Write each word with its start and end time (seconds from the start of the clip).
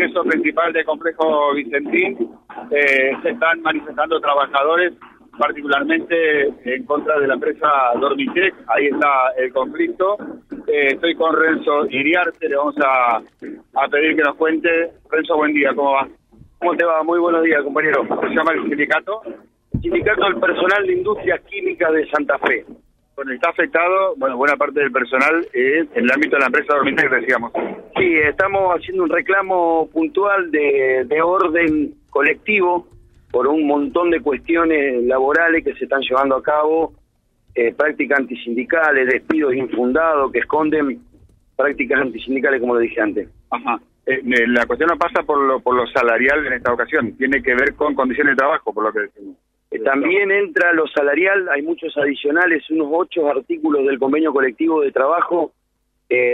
ingreso 0.00 0.24
principal 0.24 0.72
del 0.72 0.84
complejo 0.86 1.52
Vicentín 1.54 2.16
eh, 2.70 3.12
se 3.22 3.30
están 3.30 3.60
manifestando 3.60 4.18
trabajadores, 4.18 4.94
particularmente 5.38 6.48
en 6.64 6.84
contra 6.86 7.18
de 7.18 7.26
la 7.26 7.34
empresa 7.34 7.68
Dormitec. 8.00 8.54
Ahí 8.68 8.86
está 8.86 9.32
el 9.36 9.52
conflicto. 9.52 10.16
Eh, 10.66 10.88
estoy 10.94 11.14
con 11.16 11.36
Renzo 11.36 11.86
Iriarte, 11.90 12.48
le 12.48 12.56
vamos 12.56 12.76
a, 12.82 13.18
a 13.18 13.88
pedir 13.88 14.16
que 14.16 14.22
nos 14.22 14.36
cuente. 14.36 14.90
Renzo, 15.10 15.36
buen 15.36 15.52
día, 15.52 15.74
¿cómo 15.74 15.92
va? 15.92 16.08
¿Cómo 16.58 16.74
te 16.76 16.84
va? 16.84 17.02
Muy 17.02 17.18
buenos 17.18 17.42
días, 17.42 17.62
compañero. 17.62 18.06
¿Cómo 18.08 18.22
se 18.22 18.34
llama 18.34 18.52
el 18.52 18.68
sindicato? 18.68 19.20
Sindicato 19.82 20.24
del 20.24 20.40
Personal 20.40 20.86
de 20.86 20.92
Industrias 20.94 21.40
Químicas 21.42 21.92
de 21.92 22.08
Santa 22.10 22.38
Fe. 22.38 22.64
Bueno, 23.16 23.32
está 23.32 23.50
afectado, 23.50 24.14
bueno, 24.16 24.38
buena 24.38 24.56
parte 24.56 24.80
del 24.80 24.92
personal 24.92 25.46
eh, 25.52 25.84
en 25.94 26.04
el 26.04 26.10
ámbito 26.10 26.36
de 26.36 26.40
la 26.40 26.46
empresa 26.46 26.74
Dormitec, 26.74 27.10
decíamos. 27.10 27.52
Sí, 28.00 28.14
estamos 28.16 28.74
haciendo 28.74 29.02
un 29.02 29.10
reclamo 29.10 29.86
puntual 29.92 30.50
de, 30.50 31.04
de 31.06 31.20
orden 31.20 31.92
colectivo 32.08 32.86
por 33.30 33.46
un 33.46 33.66
montón 33.66 34.10
de 34.10 34.22
cuestiones 34.22 35.04
laborales 35.04 35.62
que 35.62 35.74
se 35.74 35.84
están 35.84 36.00
llevando 36.00 36.36
a 36.36 36.42
cabo, 36.42 36.94
eh, 37.54 37.74
prácticas 37.74 38.20
antisindicales, 38.20 39.06
despidos 39.06 39.54
infundados 39.54 40.32
que 40.32 40.38
esconden 40.38 40.98
prácticas 41.54 42.00
antisindicales, 42.00 42.58
como 42.62 42.72
lo 42.72 42.80
dije 42.80 43.02
antes. 43.02 43.28
Ajá. 43.50 43.78
Eh, 44.06 44.22
la 44.24 44.64
cuestión 44.64 44.88
no 44.88 44.96
pasa 44.96 45.22
por 45.22 45.38
lo, 45.38 45.60
por 45.60 45.76
lo 45.76 45.86
salarial 45.88 46.46
en 46.46 46.54
esta 46.54 46.72
ocasión, 46.72 47.12
tiene 47.18 47.42
que 47.42 47.54
ver 47.54 47.74
con 47.74 47.94
condiciones 47.94 48.32
de 48.32 48.38
trabajo, 48.38 48.72
por 48.72 48.84
lo 48.84 48.92
que 48.94 49.00
decimos. 49.00 49.36
Eh, 49.72 49.78
también 49.80 50.30
entra 50.30 50.72
lo 50.72 50.86
salarial, 50.86 51.50
hay 51.50 51.60
muchos 51.60 51.94
adicionales, 51.98 52.68
unos 52.70 52.88
ocho 52.92 53.28
artículos 53.28 53.86
del 53.86 53.98
convenio 53.98 54.32
colectivo 54.32 54.80
de 54.80 54.90
trabajo, 54.90 55.52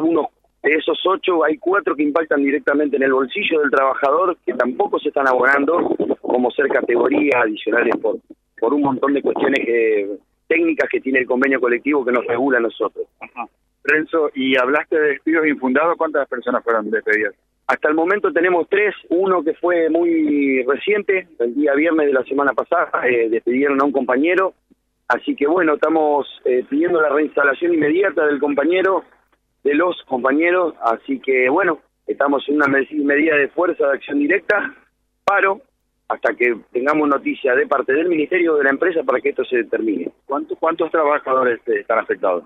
unos 0.00 0.26
de 0.62 0.74
esos 0.74 1.00
ocho 1.06 1.44
hay 1.44 1.58
cuatro 1.58 1.96
que 1.96 2.02
impactan 2.02 2.42
directamente 2.42 2.96
en 2.96 3.02
el 3.02 3.12
bolsillo 3.12 3.60
del 3.60 3.70
trabajador, 3.70 4.36
que 4.46 4.54
tampoco 4.54 4.98
se 4.98 5.08
están 5.08 5.28
abonando, 5.28 5.96
como 6.20 6.50
ser 6.50 6.68
categorías 6.68 7.42
adicionales 7.42 7.96
por, 7.96 8.16
por 8.58 8.72
un 8.74 8.82
montón 8.82 9.14
de 9.14 9.22
cuestiones 9.22 10.20
técnicas 10.46 10.88
que 10.90 11.00
tiene 11.00 11.20
el 11.20 11.26
convenio 11.26 11.60
colectivo 11.60 12.04
que 12.04 12.12
nos 12.12 12.26
regula 12.26 12.58
a 12.58 12.62
nosotros. 12.62 13.06
Ajá. 13.20 13.48
Renzo, 13.84 14.30
y 14.34 14.56
hablaste 14.56 14.98
de 14.98 15.08
despidos 15.08 15.46
infundados, 15.46 15.96
¿cuántas 15.96 16.28
personas 16.28 16.62
fueron 16.62 16.90
despedidas? 16.90 17.34
Hasta 17.66 17.88
el 17.88 17.94
momento 17.94 18.32
tenemos 18.32 18.68
tres, 18.68 18.94
uno 19.08 19.42
que 19.42 19.54
fue 19.54 19.88
muy 19.88 20.62
reciente, 20.64 21.28
el 21.38 21.54
día 21.54 21.74
viernes 21.74 22.06
de 22.06 22.12
la 22.12 22.24
semana 22.24 22.52
pasada, 22.52 22.90
eh, 23.08 23.28
despidieron 23.28 23.80
a 23.80 23.84
un 23.84 23.92
compañero, 23.92 24.54
así 25.08 25.34
que 25.34 25.46
bueno, 25.46 25.74
estamos 25.74 26.26
eh, 26.44 26.64
pidiendo 26.68 27.00
la 27.00 27.08
reinstalación 27.08 27.74
inmediata 27.74 28.26
del 28.26 28.40
compañero, 28.40 29.04
de 29.64 29.74
los 29.74 30.00
compañeros, 30.04 30.74
así 30.82 31.20
que 31.20 31.48
bueno, 31.48 31.80
estamos 32.06 32.48
en 32.48 32.56
una 32.56 32.66
medida 32.66 33.36
de 33.36 33.48
fuerza 33.48 33.86
de 33.86 33.92
acción 33.94 34.18
directa, 34.18 34.74
paro, 35.24 35.60
hasta 36.08 36.34
que 36.34 36.56
tengamos 36.72 37.08
noticia 37.08 37.54
de 37.54 37.66
parte 37.66 37.92
del 37.92 38.08
Ministerio 38.08 38.56
de 38.56 38.64
la 38.64 38.70
empresa 38.70 39.02
para 39.02 39.20
que 39.20 39.30
esto 39.30 39.44
se 39.44 39.58
determine. 39.58 40.10
¿Cuántos, 40.26 40.58
cuántos 40.58 40.90
trabajadores 40.90 41.60
están 41.66 42.00
afectados? 42.00 42.44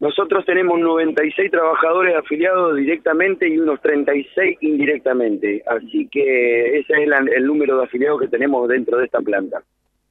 Nosotros 0.00 0.44
tenemos 0.44 0.78
96 0.80 1.50
trabajadores 1.50 2.16
afiliados 2.16 2.76
directamente 2.76 3.48
y 3.48 3.58
unos 3.58 3.80
36 3.80 4.58
indirectamente, 4.60 5.62
así 5.66 6.08
que 6.08 6.78
ese 6.78 6.92
es 6.92 7.08
el 7.36 7.46
número 7.46 7.78
de 7.78 7.84
afiliados 7.84 8.20
que 8.20 8.28
tenemos 8.28 8.68
dentro 8.68 8.98
de 8.98 9.06
esta 9.06 9.20
planta, 9.20 9.62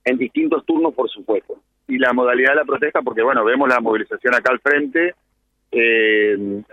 en 0.05 0.17
distintos 0.17 0.65
turnos, 0.65 0.93
por 0.93 1.09
supuesto. 1.09 1.57
Y 1.87 1.97
la 1.97 2.13
modalidad 2.13 2.51
de 2.51 2.55
la 2.55 2.65
protesta, 2.65 3.01
porque 3.01 3.21
bueno, 3.21 3.43
vemos 3.43 3.69
la 3.69 3.81
movilización 3.81 4.33
acá 4.33 4.51
al 4.51 4.59
frente, 4.59 5.13
eh, 5.73 6.63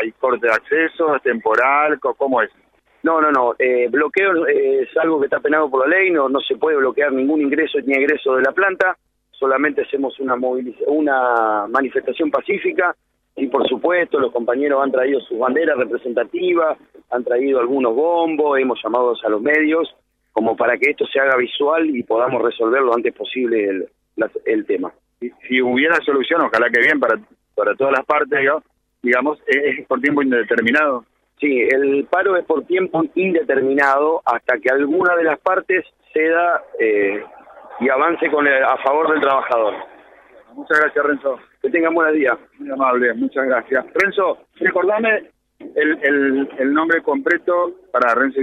hay 0.00 0.12
corte 0.12 0.46
de 0.46 0.52
acceso, 0.52 1.16
es 1.16 1.22
temporal, 1.22 1.98
¿cómo 2.00 2.42
es? 2.42 2.50
No, 3.02 3.20
no, 3.20 3.32
no. 3.32 3.54
Eh, 3.58 3.88
bloqueo 3.90 4.46
es 4.46 4.88
algo 4.96 5.18
que 5.20 5.26
está 5.26 5.40
penado 5.40 5.68
por 5.68 5.88
la 5.88 5.96
ley, 5.96 6.10
no, 6.10 6.28
no 6.28 6.40
se 6.40 6.56
puede 6.56 6.76
bloquear 6.76 7.12
ningún 7.12 7.40
ingreso 7.40 7.78
ni 7.84 7.94
egreso 7.94 8.36
de 8.36 8.42
la 8.42 8.52
planta, 8.52 8.96
solamente 9.32 9.82
hacemos 9.82 10.18
una, 10.20 10.34
una 10.86 11.66
manifestación 11.68 12.30
pacífica 12.30 12.94
y 13.34 13.48
por 13.48 13.66
supuesto 13.68 14.20
los 14.20 14.32
compañeros 14.32 14.82
han 14.82 14.92
traído 14.92 15.20
sus 15.20 15.38
banderas 15.38 15.76
representativas, 15.78 16.78
han 17.10 17.24
traído 17.24 17.58
algunos 17.58 17.94
bombos, 17.94 18.58
hemos 18.58 18.80
llamado 18.82 19.14
a 19.20 19.28
los 19.28 19.42
medios 19.42 19.94
como 20.32 20.56
para 20.56 20.78
que 20.78 20.90
esto 20.90 21.06
se 21.06 21.20
haga 21.20 21.36
visual 21.36 21.94
y 21.94 22.02
podamos 22.02 22.42
resolver 22.42 22.82
lo 22.82 22.94
antes 22.94 23.14
posible 23.14 23.64
el, 23.68 23.88
el 24.46 24.66
tema. 24.66 24.92
Si, 25.46 25.60
hubiera 25.60 25.96
solución, 26.04 26.40
ojalá 26.40 26.70
que 26.70 26.80
bien 26.80 26.98
para, 26.98 27.20
para 27.54 27.74
todas 27.74 27.92
las 27.96 28.06
partes, 28.06 28.38
digamos, 29.02 29.38
es 29.46 29.86
por 29.86 30.00
tiempo 30.00 30.22
indeterminado. 30.22 31.04
Sí, 31.38 31.60
el 31.60 32.06
paro 32.08 32.36
es 32.36 32.44
por 32.44 32.64
tiempo 32.66 33.02
indeterminado 33.14 34.22
hasta 34.24 34.58
que 34.58 34.70
alguna 34.70 35.16
de 35.16 35.24
las 35.24 35.40
partes 35.40 35.84
ceda 36.12 36.62
eh, 36.78 37.24
y 37.80 37.88
avance 37.88 38.30
con 38.30 38.46
a 38.46 38.76
favor 38.78 39.10
del 39.10 39.20
trabajador. 39.20 39.74
Muchas 40.54 40.78
gracias, 40.78 41.04
Renzo. 41.04 41.40
Que 41.60 41.70
tengan 41.70 41.94
buen 41.94 42.14
día. 42.14 42.38
Muy 42.58 42.70
amable, 42.70 43.14
muchas 43.14 43.46
gracias. 43.46 43.86
Renzo, 43.94 44.38
recordame 44.56 45.30
el, 45.58 45.98
el, 46.02 46.48
el 46.58 46.72
nombre 46.72 47.02
completo 47.02 47.72
para 47.90 48.14
Renzo 48.14 48.40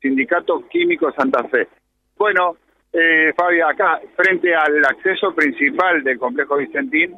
Sindicato 0.00 0.66
Químico 0.68 1.12
Santa 1.12 1.44
Fe. 1.48 1.68
Bueno, 2.16 2.56
eh, 2.92 3.32
Fabio, 3.36 3.68
acá, 3.68 4.00
frente 4.16 4.54
al 4.54 4.84
acceso 4.84 5.34
principal 5.34 6.02
del 6.02 6.18
complejo 6.18 6.56
Vicentín, 6.56 7.14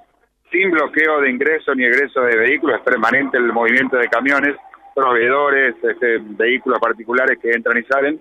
sin 0.51 0.71
bloqueo 0.71 1.21
de 1.21 1.31
ingreso 1.31 1.75
ni 1.75 1.85
egreso 1.85 2.21
de 2.23 2.37
vehículos, 2.37 2.79
es 2.79 2.83
permanente 2.83 3.37
el 3.37 3.53
movimiento 3.53 3.97
de 3.97 4.09
camiones, 4.09 4.57
proveedores, 4.95 5.75
este, 5.83 6.19
vehículos 6.19 6.79
particulares 6.81 7.39
que 7.41 7.51
entran 7.51 7.79
y 7.79 7.83
salen, 7.85 8.21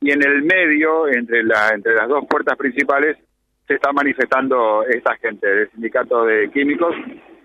y 0.00 0.10
en 0.10 0.22
el 0.22 0.42
medio, 0.42 1.08
entre, 1.08 1.42
la, 1.44 1.70
entre 1.70 1.94
las 1.94 2.08
dos 2.08 2.24
puertas 2.28 2.56
principales, 2.56 3.16
se 3.66 3.74
está 3.74 3.92
manifestando 3.92 4.84
esta 4.84 5.16
gente 5.16 5.46
del 5.46 5.70
sindicato 5.70 6.24
de 6.24 6.50
químicos, 6.50 6.94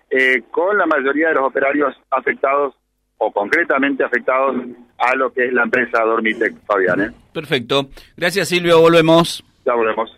eh, 0.09 0.43
con 0.51 0.77
la 0.77 0.85
mayoría 0.85 1.29
de 1.29 1.35
los 1.35 1.43
operarios 1.43 1.95
afectados 2.09 2.73
o 3.17 3.31
concretamente 3.31 4.03
afectados 4.03 4.55
a 4.97 5.15
lo 5.15 5.31
que 5.31 5.45
es 5.45 5.53
la 5.53 5.63
empresa 5.63 6.03
Dormitec, 6.03 6.55
Fabián. 6.65 7.01
¿eh? 7.01 7.11
Perfecto. 7.33 7.89
Gracias 8.15 8.49
Silvio, 8.49 8.79
volvemos. 8.79 9.43
Ya 9.65 9.73
volvemos. 9.73 10.17